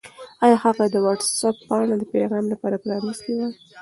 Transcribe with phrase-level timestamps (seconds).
[0.43, 3.47] آیا هغه د وټس-اپ پاڼه د پیغام لپاره پرانستې وه؟